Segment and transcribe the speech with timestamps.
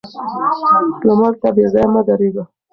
[1.07, 2.43] لمر ته بې ځايه مه درېږه